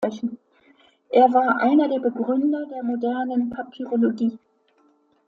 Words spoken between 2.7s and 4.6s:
modernen Papyrologie.